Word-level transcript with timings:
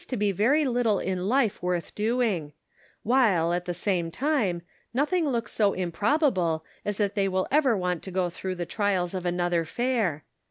to 0.07 0.17
be 0.17 0.31
very 0.31 0.65
little 0.65 0.97
in 0.97 1.27
life 1.29 1.61
worth 1.61 1.93
doing; 1.93 2.53
while, 3.03 3.53
at 3.53 3.65
the 3.65 3.71
same 3.71 4.09
time, 4.09 4.63
nothing 4.95 5.29
looks 5.29 5.51
so 5.53 5.73
improbable 5.73 6.65
as 6.83 6.97
that 6.97 7.13
they 7.13 7.27
will 7.27 7.47
ever 7.51 7.77
want 7.77 8.01
to 8.01 8.09
go 8.09 8.27
through 8.27 8.55
the 8.55 8.65
trials 8.65 9.13
of 9.13 9.27
another 9.27 9.63
fair. 9.63 10.23